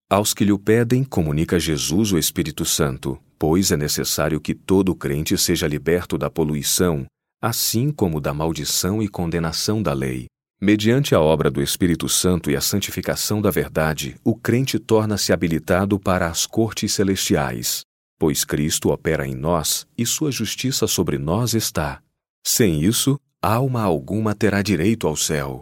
Aos 0.07 0.35
que 0.35 0.45
lhe 0.45 0.51
o 0.51 0.59
pedem, 0.59 1.03
comunica 1.03 1.59
Jesus 1.59 2.11
o 2.11 2.19
Espírito 2.19 2.63
Santo, 2.63 3.17
pois 3.39 3.71
é 3.71 3.75
necessário 3.75 4.39
que 4.39 4.53
todo 4.53 4.93
crente 4.93 5.35
seja 5.35 5.67
liberto 5.67 6.15
da 6.15 6.29
poluição, 6.29 7.07
assim 7.45 7.91
como 7.91 8.19
da 8.19 8.33
maldição 8.33 9.03
e 9.03 9.07
condenação 9.07 9.79
da 9.79 9.93
lei. 9.93 10.25
Mediante 10.59 11.13
a 11.13 11.21
obra 11.21 11.51
do 11.51 11.61
Espírito 11.61 12.09
Santo 12.09 12.49
e 12.49 12.55
a 12.55 12.61
santificação 12.61 13.39
da 13.39 13.51
verdade, 13.51 14.15
o 14.23 14.35
crente 14.35 14.79
torna-se 14.79 15.31
habilitado 15.31 15.99
para 15.99 16.27
as 16.27 16.47
cortes 16.47 16.93
celestiais, 16.93 17.83
pois 18.17 18.43
Cristo 18.43 18.89
opera 18.89 19.27
em 19.27 19.35
nós 19.35 19.85
e 19.95 20.07
sua 20.07 20.31
justiça 20.31 20.87
sobre 20.87 21.19
nós 21.19 21.53
está. 21.53 22.01
Sem 22.43 22.83
isso, 22.83 23.15
alma 23.39 23.83
alguma 23.83 24.33
terá 24.33 24.63
direito 24.63 25.05
ao 25.05 25.15
céu. 25.15 25.61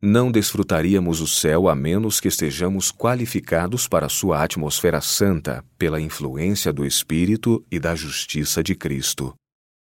Não 0.00 0.32
desfrutaríamos 0.32 1.20
o 1.20 1.26
céu 1.26 1.68
a 1.68 1.74
menos 1.74 2.20
que 2.20 2.28
estejamos 2.28 2.90
qualificados 2.90 3.86
para 3.86 4.08
sua 4.08 4.42
atmosfera 4.42 5.02
santa 5.02 5.62
pela 5.76 6.00
influência 6.00 6.72
do 6.72 6.86
Espírito 6.86 7.62
e 7.70 7.78
da 7.78 7.94
justiça 7.94 8.62
de 8.62 8.74
Cristo. 8.74 9.34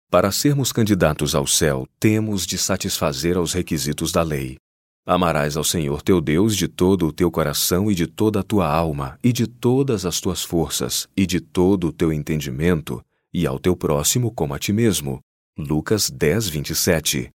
Para 0.09 0.31
sermos 0.31 0.71
candidatos 0.71 1.35
ao 1.35 1.49
céu, 1.49 1.85
temos 1.99 2.47
de 2.47 2.57
satisfazer 2.57 3.37
aos 3.37 3.53
requisitos 3.53 4.13
da 4.13 4.23
lei. 4.23 4.57
Amarás 5.05 5.57
ao 5.57 5.65
Senhor 5.65 6.01
teu 6.01 6.21
Deus 6.21 6.57
de 6.57 6.69
todo 6.69 7.09
o 7.09 7.13
teu 7.13 7.29
coração 7.29 7.91
e 7.91 7.95
de 7.95 8.07
toda 8.07 8.39
a 8.39 8.43
tua 8.45 8.69
alma, 8.73 9.19
e 9.23 9.33
de 9.33 9.49
todas 9.49 10.07
as 10.07 10.21
tuas 10.21 10.45
forças, 10.45 11.09
e 11.17 11.27
de 11.27 11.41
todo 11.41 11.89
o 11.89 11.93
teu 11.93 12.13
entendimento, 12.13 13.05
e 13.35 13.49
ao 13.49 13.59
teu 13.59 13.77
próximo 13.77 14.31
como 14.31 14.55
a 14.55 14.61
ti 14.61 14.73
mesmo. 14.73 15.19
Lucas 15.59 16.09
10, 16.09 16.49
27. 16.51 17.31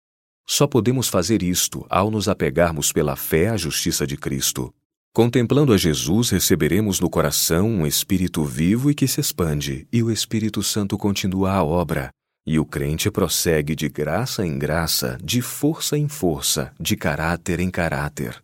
Só 0.47 0.67
podemos 0.67 1.07
fazer 1.07 1.41
isto 1.41 1.85
ao 1.89 2.11
nos 2.11 2.27
apegarmos 2.27 2.91
pela 2.91 3.15
fé 3.15 3.49
à 3.49 3.57
justiça 3.57 4.05
de 4.05 4.15
Cristo. 4.15 4.71
Contemplando 5.11 5.73
a 5.73 5.77
Jesus, 5.77 6.29
receberemos 6.29 6.99
no 6.99 7.09
coração 7.09 7.67
um 7.67 7.88
Espírito 7.88 8.43
vivo 8.43 8.91
e 8.91 8.95
que 8.95 9.07
se 9.07 9.19
expande, 9.19 9.88
e 9.91 10.03
o 10.03 10.11
Espírito 10.11 10.61
Santo 10.61 10.99
continua 10.99 11.53
a 11.53 11.63
obra, 11.63 12.11
e 12.50 12.58
o 12.58 12.65
crente 12.65 13.12
prossegue 13.12 13.75
de 13.75 13.88
graça 13.88 14.44
em 14.44 14.58
graça, 14.58 15.20
de 15.24 15.39
força 15.39 15.96
em 15.96 16.08
força, 16.08 16.74
de 16.79 16.98
caráter 16.98 17.60
em 17.60 17.70
caráter. 17.70 18.41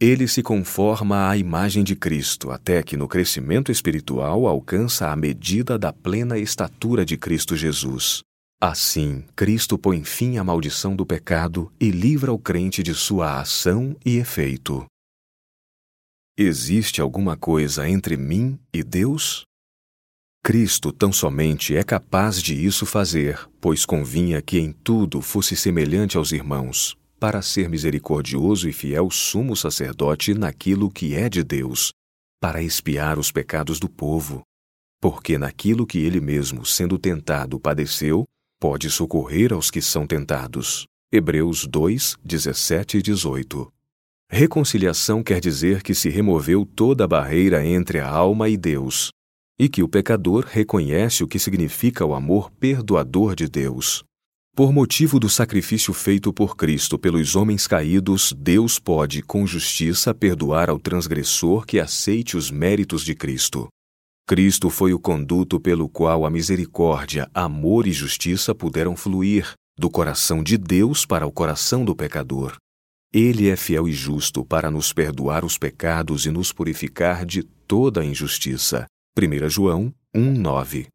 Ele 0.00 0.26
se 0.26 0.42
conforma 0.42 1.30
à 1.30 1.36
imagem 1.36 1.84
de 1.84 1.94
Cristo, 1.94 2.50
até 2.50 2.82
que 2.82 2.96
no 2.96 3.06
crescimento 3.06 3.70
espiritual 3.70 4.48
alcança 4.48 5.08
a 5.08 5.14
medida 5.14 5.78
da 5.78 5.92
plena 5.92 6.36
estatura 6.36 7.04
de 7.04 7.16
Cristo 7.16 7.54
Jesus. 7.54 8.24
Assim, 8.60 9.22
Cristo 9.36 9.78
põe 9.78 10.02
fim 10.02 10.36
à 10.36 10.42
maldição 10.42 10.96
do 10.96 11.06
pecado 11.06 11.72
e 11.78 11.92
livra 11.92 12.32
o 12.32 12.38
crente 12.40 12.82
de 12.82 12.92
sua 12.92 13.40
ação 13.40 13.96
e 14.04 14.16
efeito. 14.16 14.84
Existe 16.36 17.00
alguma 17.00 17.36
coisa 17.36 17.88
entre 17.88 18.16
mim 18.16 18.58
e 18.72 18.82
Deus? 18.82 19.44
Cristo 20.46 20.92
tão 20.92 21.10
somente 21.10 21.74
é 21.74 21.82
capaz 21.82 22.42
de 22.42 22.54
isso 22.54 22.84
fazer, 22.84 23.48
pois 23.62 23.86
convinha 23.86 24.42
que 24.42 24.58
em 24.58 24.72
tudo 24.72 25.22
fosse 25.22 25.56
semelhante 25.56 26.18
aos 26.18 26.32
irmãos, 26.32 26.94
para 27.18 27.40
ser 27.40 27.66
misericordioso 27.66 28.68
e 28.68 28.72
fiel 28.74 29.10
sumo 29.10 29.56
sacerdote 29.56 30.34
naquilo 30.34 30.90
que 30.90 31.14
é 31.14 31.30
de 31.30 31.42
Deus, 31.42 31.94
para 32.38 32.62
espiar 32.62 33.18
os 33.18 33.32
pecados 33.32 33.80
do 33.80 33.88
povo. 33.88 34.42
Porque 35.00 35.38
naquilo 35.38 35.86
que 35.86 35.98
ele 36.00 36.20
mesmo, 36.20 36.66
sendo 36.66 36.98
tentado, 36.98 37.58
padeceu, 37.58 38.26
pode 38.60 38.90
socorrer 38.90 39.50
aos 39.50 39.70
que 39.70 39.80
são 39.80 40.06
tentados. 40.06 40.84
Hebreus 41.10 41.66
2, 41.66 42.16
17 42.22 42.98
e 42.98 43.02
18. 43.02 43.72
Reconciliação 44.30 45.22
quer 45.22 45.40
dizer 45.40 45.82
que 45.82 45.94
se 45.94 46.10
removeu 46.10 46.66
toda 46.66 47.04
a 47.04 47.08
barreira 47.08 47.64
entre 47.64 47.98
a 47.98 48.06
alma 48.10 48.50
e 48.50 48.58
Deus, 48.58 49.10
e 49.58 49.68
que 49.68 49.82
o 49.82 49.88
pecador 49.88 50.44
reconhece 50.48 51.22
o 51.22 51.28
que 51.28 51.38
significa 51.38 52.04
o 52.04 52.14
amor 52.14 52.50
perdoador 52.50 53.34
de 53.34 53.48
Deus. 53.48 54.04
Por 54.56 54.72
motivo 54.72 55.18
do 55.18 55.28
sacrifício 55.28 55.92
feito 55.92 56.32
por 56.32 56.56
Cristo 56.56 56.96
pelos 56.96 57.34
homens 57.34 57.66
caídos, 57.66 58.32
Deus 58.36 58.78
pode, 58.78 59.20
com 59.20 59.44
justiça, 59.44 60.14
perdoar 60.14 60.70
ao 60.70 60.78
transgressor 60.78 61.66
que 61.66 61.80
aceite 61.80 62.36
os 62.36 62.52
méritos 62.52 63.04
de 63.04 63.16
Cristo. 63.16 63.68
Cristo 64.26 64.70
foi 64.70 64.94
o 64.94 64.98
conduto 64.98 65.58
pelo 65.60 65.88
qual 65.88 66.24
a 66.24 66.30
misericórdia, 66.30 67.28
amor 67.34 67.86
e 67.86 67.92
justiça 67.92 68.54
puderam 68.54 68.96
fluir 68.96 69.52
do 69.76 69.90
coração 69.90 70.42
de 70.42 70.56
Deus 70.56 71.04
para 71.04 71.26
o 71.26 71.32
coração 71.32 71.84
do 71.84 71.94
pecador. 71.94 72.56
Ele 73.12 73.48
é 73.48 73.56
fiel 73.56 73.88
e 73.88 73.92
justo 73.92 74.44
para 74.44 74.70
nos 74.70 74.92
perdoar 74.92 75.44
os 75.44 75.58
pecados 75.58 76.26
e 76.26 76.30
nos 76.30 76.52
purificar 76.52 77.26
de 77.26 77.42
toda 77.42 78.00
a 78.00 78.04
injustiça. 78.04 78.86
1 79.16 79.48
João 79.48 79.94
1:9. 80.12 80.88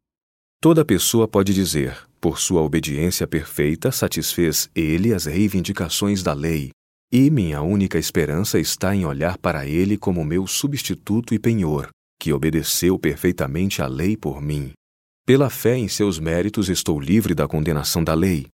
Toda 0.60 0.84
pessoa 0.84 1.26
pode 1.26 1.54
dizer: 1.54 1.96
por 2.20 2.38
sua 2.38 2.60
obediência 2.60 3.26
perfeita 3.26 3.90
satisfez 3.90 4.68
ele 4.74 5.14
as 5.14 5.24
reivindicações 5.24 6.22
da 6.22 6.34
lei, 6.34 6.70
e 7.10 7.30
minha 7.30 7.62
única 7.62 7.98
esperança 7.98 8.60
está 8.60 8.94
em 8.94 9.06
olhar 9.06 9.38
para 9.38 9.64
ele 9.64 9.96
como 9.96 10.22
meu 10.22 10.46
substituto 10.46 11.32
e 11.32 11.38
penhor, 11.38 11.88
que 12.20 12.30
obedeceu 12.30 12.98
perfeitamente 12.98 13.80
à 13.80 13.86
lei 13.86 14.18
por 14.18 14.42
mim. 14.42 14.72
Pela 15.24 15.48
fé 15.48 15.78
em 15.78 15.88
seus 15.88 16.18
méritos 16.18 16.68
estou 16.68 17.00
livre 17.00 17.34
da 17.34 17.48
condenação 17.48 18.04
da 18.04 18.12
lei, 18.12 18.48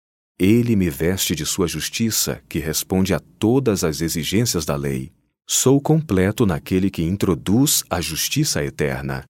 ele 0.40 0.74
me 0.74 0.90
veste 0.90 1.36
de 1.36 1.46
sua 1.46 1.68
justiça, 1.68 2.42
que 2.48 2.58
responde 2.58 3.14
a 3.14 3.20
todas 3.20 3.84
as 3.84 4.00
exigências 4.00 4.64
da 4.64 4.74
lei. 4.74 5.12
Sou 5.48 5.80
completo 5.80 6.44
naquele 6.44 6.90
que 6.90 7.04
introduz 7.04 7.84
a 7.88 8.00
justiça 8.00 8.64
eterna. 8.64 9.24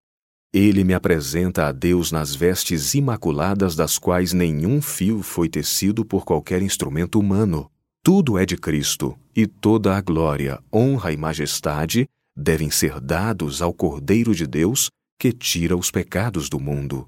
Ele 0.52 0.84
me 0.84 0.92
apresenta 0.92 1.66
a 1.66 1.72
Deus 1.72 2.12
nas 2.12 2.34
vestes 2.34 2.92
imaculadas 2.92 3.74
das 3.74 3.98
quais 3.98 4.34
nenhum 4.34 4.82
fio 4.82 5.22
foi 5.22 5.48
tecido 5.48 6.04
por 6.04 6.26
qualquer 6.26 6.60
instrumento 6.60 7.18
humano. 7.18 7.70
Tudo 8.04 8.36
é 8.36 8.44
de 8.44 8.58
Cristo, 8.58 9.18
e 9.34 9.46
toda 9.46 9.96
a 9.96 10.00
glória, 10.02 10.62
honra 10.70 11.10
e 11.10 11.16
majestade 11.16 12.06
devem 12.36 12.70
ser 12.70 13.00
dados 13.00 13.62
ao 13.62 13.72
Cordeiro 13.72 14.34
de 14.34 14.46
Deus 14.46 14.90
que 15.18 15.32
tira 15.32 15.74
os 15.74 15.90
pecados 15.90 16.50
do 16.50 16.60
mundo. 16.60 17.06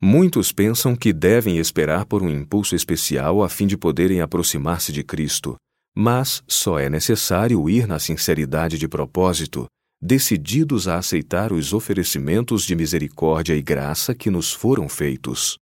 Muitos 0.00 0.50
pensam 0.50 0.96
que 0.96 1.12
devem 1.12 1.58
esperar 1.58 2.06
por 2.06 2.22
um 2.22 2.30
impulso 2.30 2.74
especial 2.74 3.42
a 3.42 3.48
fim 3.48 3.66
de 3.66 3.76
poderem 3.76 4.20
aproximar-se 4.20 4.92
de 4.92 5.02
Cristo, 5.02 5.56
mas 5.94 6.42
só 6.46 6.78
é 6.78 6.88
necessário 6.88 7.68
ir 7.68 7.86
na 7.86 7.98
sinceridade 7.98 8.78
de 8.78 8.86
propósito, 8.88 9.66
decididos 10.00 10.86
a 10.86 10.98
aceitar 10.98 11.52
os 11.52 11.72
oferecimentos 11.72 12.64
de 12.64 12.74
misericórdia 12.74 13.54
e 13.54 13.62
graça 13.62 14.14
que 14.14 14.30
nos 14.30 14.52
foram 14.52 14.88
feitos. 14.88 15.58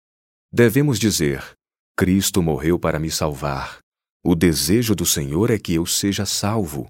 Devemos 0.53 0.99
dizer: 0.99 1.43
Cristo 1.97 2.43
morreu 2.43 2.79
para 2.79 2.99
me 2.99 3.11
salvar. 3.11 3.79
O 4.25 4.35
desejo 4.35 4.95
do 4.95 5.05
Senhor 5.05 5.51
é 5.51 5.59
que 5.59 5.75
eu 5.75 5.87
seja 5.87 6.25
salvo. 6.25 6.87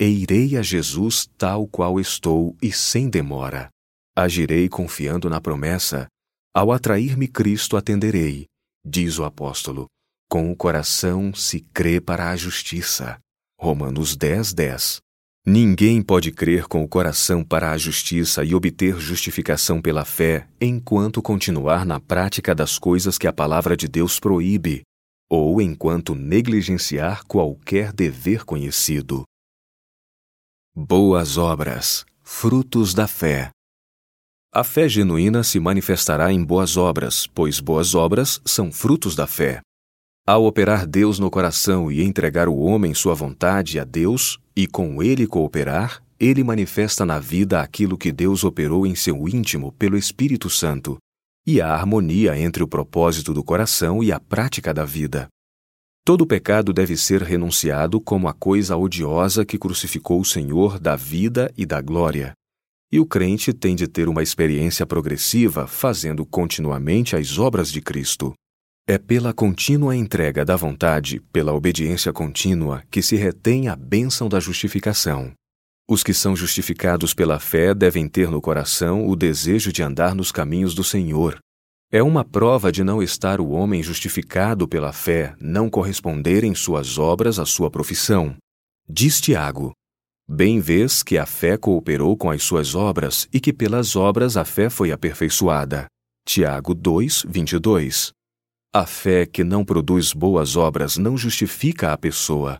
E 0.00 0.06
irei 0.06 0.56
a 0.56 0.62
Jesus 0.62 1.28
tal 1.36 1.66
qual 1.66 1.98
estou 1.98 2.56
e 2.62 2.72
sem 2.72 3.10
demora. 3.10 3.68
Agirei 4.16 4.68
confiando 4.68 5.28
na 5.28 5.40
promessa 5.40 6.08
ao 6.54 6.72
atrair-me 6.72 7.28
Cristo 7.28 7.76
atenderei, 7.76 8.46
diz 8.84 9.18
o 9.18 9.24
apóstolo. 9.24 9.86
Com 10.28 10.50
o 10.50 10.56
coração 10.56 11.32
se 11.32 11.60
crê 11.60 12.00
para 12.00 12.30
a 12.30 12.36
justiça. 12.36 13.18
Romanos 13.60 14.16
10, 14.16 14.54
10. 14.54 14.98
Ninguém 15.46 16.02
pode 16.02 16.30
crer 16.30 16.66
com 16.66 16.82
o 16.82 16.88
coração 16.88 17.42
para 17.42 17.72
a 17.72 17.78
justiça 17.78 18.44
e 18.44 18.54
obter 18.54 18.98
justificação 18.98 19.80
pela 19.80 20.04
fé 20.04 20.46
enquanto 20.60 21.22
continuar 21.22 21.86
na 21.86 21.98
prática 21.98 22.54
das 22.54 22.78
coisas 22.78 23.16
que 23.16 23.26
a 23.26 23.32
palavra 23.32 23.76
de 23.76 23.88
Deus 23.88 24.20
proíbe, 24.20 24.82
ou 25.30 25.60
enquanto 25.62 26.14
negligenciar 26.14 27.24
qualquer 27.24 27.92
dever 27.92 28.44
conhecido. 28.44 29.24
Boas 30.74 31.36
obras, 31.36 32.04
frutos 32.22 32.92
da 32.92 33.06
fé. 33.06 33.50
A 34.52 34.64
fé 34.64 34.88
genuína 34.88 35.42
se 35.42 35.60
manifestará 35.60 36.32
em 36.32 36.42
boas 36.42 36.76
obras, 36.76 37.26
pois 37.26 37.60
boas 37.60 37.94
obras 37.94 38.40
são 38.44 38.72
frutos 38.72 39.14
da 39.14 39.26
fé. 39.26 39.60
Ao 40.28 40.44
operar 40.44 40.86
Deus 40.86 41.18
no 41.18 41.30
coração 41.30 41.90
e 41.90 42.02
entregar 42.02 42.50
o 42.50 42.58
homem 42.58 42.92
sua 42.92 43.14
vontade 43.14 43.80
a 43.80 43.84
Deus 43.84 44.38
e 44.54 44.66
com 44.66 45.02
ele 45.02 45.26
cooperar, 45.26 46.02
ele 46.20 46.44
manifesta 46.44 47.06
na 47.06 47.18
vida 47.18 47.62
aquilo 47.62 47.96
que 47.96 48.12
Deus 48.12 48.44
operou 48.44 48.86
em 48.86 48.94
seu 48.94 49.26
íntimo 49.26 49.72
pelo 49.72 49.96
Espírito 49.96 50.50
Santo 50.50 50.98
e 51.46 51.62
a 51.62 51.72
harmonia 51.72 52.38
entre 52.38 52.62
o 52.62 52.68
propósito 52.68 53.32
do 53.32 53.42
coração 53.42 54.04
e 54.04 54.12
a 54.12 54.20
prática 54.20 54.74
da 54.74 54.84
vida. 54.84 55.28
Todo 56.04 56.26
pecado 56.26 56.74
deve 56.74 56.94
ser 56.94 57.22
renunciado 57.22 57.98
como 57.98 58.28
a 58.28 58.34
coisa 58.34 58.76
odiosa 58.76 59.46
que 59.46 59.56
crucificou 59.56 60.20
o 60.20 60.26
Senhor 60.26 60.78
da 60.78 60.94
vida 60.94 61.50
e 61.56 61.64
da 61.64 61.80
glória. 61.80 62.34
E 62.92 63.00
o 63.00 63.06
crente 63.06 63.54
tem 63.54 63.74
de 63.74 63.88
ter 63.88 64.10
uma 64.10 64.22
experiência 64.22 64.86
progressiva, 64.86 65.66
fazendo 65.66 66.26
continuamente 66.26 67.16
as 67.16 67.38
obras 67.38 67.72
de 67.72 67.80
Cristo. 67.80 68.34
É 68.90 68.96
pela 68.96 69.34
contínua 69.34 69.94
entrega 69.94 70.46
da 70.46 70.56
vontade, 70.56 71.20
pela 71.30 71.52
obediência 71.52 72.10
contínua, 72.10 72.82
que 72.90 73.02
se 73.02 73.16
retém 73.16 73.68
a 73.68 73.76
bênção 73.76 74.30
da 74.30 74.40
justificação. 74.40 75.30
Os 75.86 76.02
que 76.02 76.14
são 76.14 76.34
justificados 76.34 77.12
pela 77.12 77.38
fé 77.38 77.74
devem 77.74 78.08
ter 78.08 78.30
no 78.30 78.40
coração 78.40 79.06
o 79.06 79.14
desejo 79.14 79.70
de 79.70 79.82
andar 79.82 80.14
nos 80.14 80.32
caminhos 80.32 80.74
do 80.74 80.82
Senhor. 80.82 81.38
É 81.92 82.02
uma 82.02 82.24
prova 82.24 82.72
de 82.72 82.82
não 82.82 83.02
estar 83.02 83.42
o 83.42 83.50
homem 83.50 83.82
justificado 83.82 84.66
pela 84.66 84.90
fé, 84.90 85.34
não 85.38 85.68
corresponder 85.68 86.42
em 86.42 86.54
suas 86.54 86.96
obras 86.96 87.38
à 87.38 87.44
sua 87.44 87.70
profissão. 87.70 88.36
Diz 88.88 89.20
Tiago: 89.20 89.74
Bem 90.26 90.60
vês 90.60 91.02
que 91.02 91.18
a 91.18 91.26
fé 91.26 91.58
cooperou 91.58 92.16
com 92.16 92.30
as 92.30 92.42
suas 92.42 92.74
obras 92.74 93.28
e 93.30 93.38
que 93.38 93.52
pelas 93.52 93.96
obras 93.96 94.38
a 94.38 94.46
fé 94.46 94.70
foi 94.70 94.92
aperfeiçoada. 94.92 95.88
Tiago 96.26 96.74
2, 96.74 97.26
22. 97.28 98.16
A 98.72 98.86
fé 98.86 99.26
que 99.26 99.42
não 99.42 99.64
produz 99.64 100.12
boas 100.12 100.56
obras 100.56 100.96
não 100.96 101.16
justifica 101.16 101.92
a 101.92 101.96
pessoa. 101.96 102.58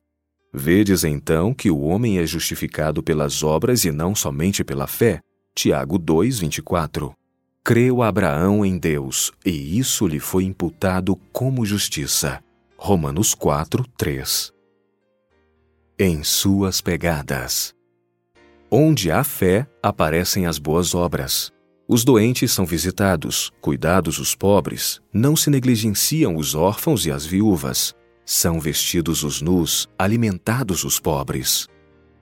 Vedes 0.53 1.05
então 1.05 1.53
que 1.53 1.71
o 1.71 1.81
homem 1.81 2.18
é 2.18 2.27
justificado 2.27 3.03
pelas 3.03 3.42
obras 3.42 3.85
e 3.85 3.90
não 3.90 4.14
somente 4.14 4.64
pela 4.64 4.87
fé. 4.87 5.21
Tiago 5.55 5.99
2, 5.99 6.38
24. 6.40 7.14
Creu 7.62 8.03
Abraão 8.03 8.64
em 8.64 8.79
Deus, 8.79 9.31
e 9.44 9.79
isso 9.79 10.07
lhe 10.07 10.18
foi 10.18 10.44
imputado 10.44 11.16
como 11.33 11.66
justiça. 11.66 12.42
Romanos 12.79 13.35
4, 13.35 13.85
3 13.97 14.53
em 16.01 16.23
suas 16.23 16.81
pegadas. 16.81 17.75
Onde 18.71 19.11
há 19.11 19.25
fé, 19.25 19.66
aparecem 19.83 20.47
as 20.47 20.57
boas 20.57 20.94
obras. 20.94 21.53
Os 21.90 22.05
doentes 22.05 22.53
são 22.53 22.66
visitados, 22.66 23.51
cuidados 23.62 24.18
os 24.18 24.35
pobres, 24.35 25.01
não 25.11 25.35
se 25.35 25.48
negligenciam 25.48 26.37
os 26.37 26.55
órfãos 26.55 27.07
e 27.07 27.11
as 27.11 27.24
viúvas, 27.24 27.94
são 28.27 28.61
vestidos 28.61 29.24
os 29.24 29.40
nus, 29.40 29.88
alimentados 29.98 30.85
os 30.85 31.01
pobres. 31.01 31.66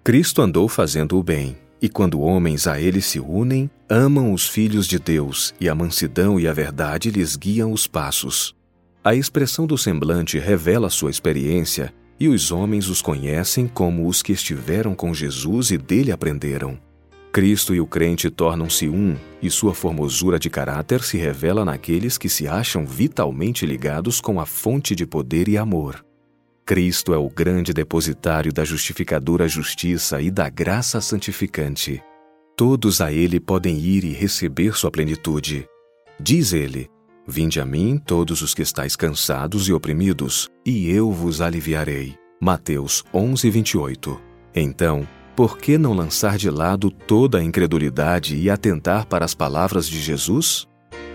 Cristo 0.05 0.41
andou 0.41 0.69
fazendo 0.69 1.19
o 1.19 1.23
bem, 1.23 1.59
e 1.83 1.89
quando 1.89 2.21
homens 2.21 2.69
a 2.69 2.81
ele 2.81 3.03
se 3.03 3.19
unem, 3.19 3.69
amam 3.91 4.33
os 4.33 4.49
filhos 4.49 4.87
de 4.87 5.01
Deus, 5.01 5.53
e 5.61 5.69
a 5.69 5.75
mansidão 5.75 6.39
e 6.39 6.47
a 6.47 6.53
verdade 6.53 7.11
lhes 7.11 7.35
guiam 7.35 7.73
os 7.73 7.89
passos. 7.89 8.55
A 9.03 9.17
expressão 9.17 9.67
do 9.67 9.77
semblante 9.77 10.39
revela 10.39 10.89
sua 10.89 11.11
experiência 11.11 11.93
e 12.19 12.29
os 12.29 12.51
homens 12.51 12.89
os 12.89 13.03
conhecem 13.03 13.67
como 13.67 14.09
os 14.09 14.23
que 14.23 14.33
estiveram 14.33 14.95
com 14.95 15.13
Jesus 15.13 15.71
e 15.71 15.77
dele 15.77 16.11
aprenderam. 16.11 16.79
Cristo 17.37 17.75
e 17.75 17.81
o 17.83 17.87
crente 17.87 18.31
tornam-se 18.31 18.89
um, 18.89 19.15
e 19.43 19.51
sua 19.51 19.75
formosura 19.75 20.39
de 20.39 20.49
caráter 20.49 21.03
se 21.03 21.19
revela 21.19 21.67
naqueles 21.67 22.17
que 22.17 22.31
se 22.31 22.49
acham 22.49 22.87
vitalmente 22.87 23.67
ligados 23.67 24.23
com 24.23 24.41
a 24.41 24.47
fonte 24.47 24.97
de 24.97 25.07
poder 25.07 25.47
e 25.47 25.59
amor. 25.59 26.03
Cristo 26.65 27.13
é 27.13 27.19
o 27.19 27.29
grande 27.29 27.75
depositário 27.75 28.51
da 28.51 28.65
justificadora 28.65 29.47
justiça 29.47 30.19
e 30.23 30.31
da 30.31 30.49
graça 30.49 30.99
santificante. 30.99 32.03
Todos 32.57 33.03
a 33.03 33.13
ele 33.13 33.39
podem 33.39 33.77
ir 33.81 34.03
e 34.05 34.15
receber 34.15 34.75
sua 34.75 34.91
plenitude. 34.91 35.67
Diz 36.19 36.55
ele: 36.55 36.89
Vinde 37.29 37.61
a 37.61 37.67
mim 37.67 37.99
todos 38.03 38.41
os 38.41 38.55
que 38.55 38.63
estáis 38.63 38.97
cansados 38.97 39.69
e 39.69 39.75
oprimidos, 39.75 40.49
e 40.65 40.89
eu 40.89 41.13
vos 41.13 41.43
aliviarei. 41.43 42.17
Mateus 42.41 43.05
11, 43.13 43.51
28. 43.51 44.19
Então, 44.55 45.07
por 45.37 45.59
que 45.59 45.77
não 45.77 45.93
lançar 45.93 46.39
de 46.39 46.49
lado 46.49 46.91
toda 46.91 47.39
a 47.39 47.45
incredulidade 47.45 48.35
e 48.35 48.49
atentar 48.49 49.07
para 49.07 49.23
as 49.23 49.35
palavras 49.35 49.87
de 49.87 50.01
Jesus? 50.01 50.67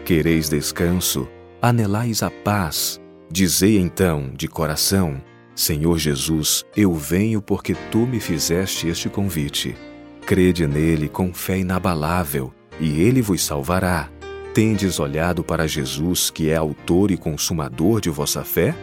Quereis 0.06 0.48
descanso, 0.48 1.28
anelais 1.60 2.22
a 2.22 2.30
paz. 2.30 3.02
Dizei 3.32 3.80
então, 3.80 4.32
de 4.36 4.48
coração: 4.48 5.20
Senhor 5.56 5.98
Jesus, 5.98 6.64
eu 6.78 6.94
venho 6.94 7.42
porque 7.42 7.76
tu 7.90 8.06
me 8.06 8.20
fizeste 8.20 8.88
este 8.88 9.10
convite. 9.10 9.76
Crede 10.24 10.68
nele 10.68 11.10
com 11.10 11.34
fé 11.34 11.58
inabalável, 11.58 12.54
e 12.80 13.02
ele 13.02 13.24
vos 13.24 13.44
salvará. 13.44 14.08
Tendes 14.54 15.00
olhado 15.00 15.44
para 15.44 15.68
Jesus, 15.68 16.30
que 16.30 16.52
é 16.52 16.56
autor 16.56 17.10
e 17.10 17.18
consumador 17.18 18.00
de 18.00 18.12
vossa 18.12 18.44
fé? 18.44 18.76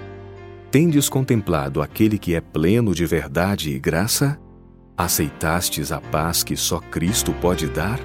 Tendes 0.69 1.09
contemplado 1.09 1.81
aquele 1.81 2.19
que 2.19 2.35
é 2.35 2.41
pleno 2.41 2.93
de 2.93 3.07
verdade 3.07 3.71
e 3.71 3.79
graça? 3.79 4.37
Aceitastes 4.99 5.93
a 5.93 6.01
paz 6.01 6.43
que 6.43 6.57
só 6.57 6.81
Cristo 6.81 7.33
pode 7.33 7.69
dar? 7.69 8.01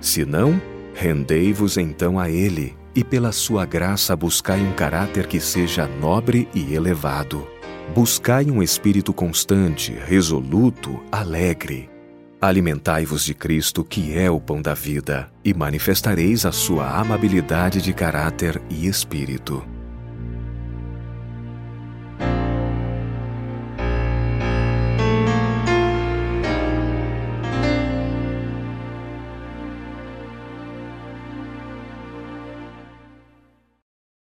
Se 0.00 0.24
não, 0.24 0.60
rendei-vos 0.94 1.78
então 1.78 2.20
a 2.20 2.30
Ele, 2.30 2.76
e 2.94 3.02
pela 3.02 3.32
sua 3.32 3.64
graça 3.64 4.14
buscai 4.14 4.60
um 4.60 4.72
caráter 4.74 5.26
que 5.26 5.40
seja 5.40 5.88
nobre 5.88 6.46
e 6.54 6.74
elevado. 6.74 7.48
Buscai 7.94 8.44
um 8.50 8.62
espírito 8.62 9.12
constante, 9.14 9.92
resoluto, 9.92 11.02
alegre 11.10 11.96
Alimentai-vos 12.40 13.24
de 13.24 13.34
Cristo, 13.34 13.82
que 13.82 14.16
é 14.16 14.30
o 14.30 14.38
pão 14.38 14.60
da 14.60 14.74
vida, 14.74 15.32
e 15.42 15.54
manifestareis 15.54 16.44
a 16.44 16.52
sua 16.52 16.86
amabilidade 16.86 17.80
de 17.80 17.94
caráter 17.94 18.60
e 18.68 18.86
espírito. 18.86 19.66